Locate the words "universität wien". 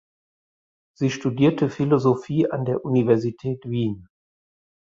2.83-4.07